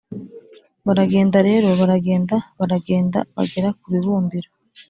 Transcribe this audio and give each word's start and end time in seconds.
baragenda 0.85 1.37
rero, 1.49 1.67
baragenda, 1.81 2.35
baragenda 2.59 3.19
bagera 3.37 3.69
ku 3.79 3.85
bibumbiro 3.93 4.49